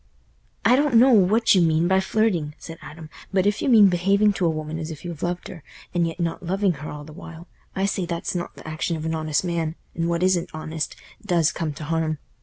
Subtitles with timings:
[0.65, 4.33] "I don't know what you mean by flirting," said Adam, "but if you mean behaving
[4.33, 5.61] to a woman as if you loved her,
[5.93, 9.05] and yet not loving her all the while, I say that's not th' action of
[9.05, 12.17] an honest man, and what isn't honest does come t' harm.